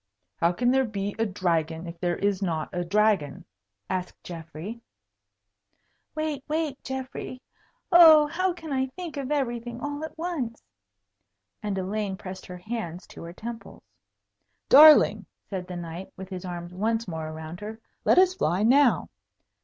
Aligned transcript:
"How 0.37 0.51
can 0.51 0.71
there 0.71 0.83
be 0.83 1.15
a 1.19 1.27
dragon 1.27 1.85
if 1.85 1.99
there 1.99 2.15
is 2.15 2.41
not 2.41 2.69
a 2.73 2.83
dragon?" 2.83 3.45
asked 3.87 4.23
Geoffrey. 4.23 4.81
"Wait, 6.15 6.43
wait, 6.47 6.83
Geoffrey! 6.83 7.39
Oh, 7.91 8.25
how 8.25 8.51
can 8.51 8.73
I 8.73 8.87
think 8.87 9.15
of 9.15 9.29
everything 9.29 9.79
all 9.79 10.03
at 10.03 10.17
once?" 10.17 10.63
and 11.61 11.77
Elaine 11.77 12.17
pressed 12.17 12.47
her 12.47 12.57
hands 12.57 13.05
to 13.09 13.21
her 13.21 13.33
temples. 13.33 13.83
"Darling," 14.69 15.27
said 15.47 15.67
the 15.67 15.75
knight, 15.77 16.11
with 16.17 16.29
his 16.29 16.45
arms 16.45 16.73
once 16.73 17.07
more 17.07 17.27
around 17.27 17.59
her, 17.59 17.79
"let 18.03 18.17
us 18.17 18.33
fly 18.33 18.63
now." 18.63 19.07